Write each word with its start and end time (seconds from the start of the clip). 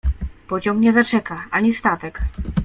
Pociąg 0.47 0.79
nie 0.79 0.93
zaczeka, 0.93 1.45
ani 1.51 1.73
statek. 1.73 2.21